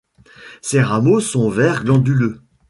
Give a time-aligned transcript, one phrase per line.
[0.63, 2.41] Ses rameaux sont verts glanduleux.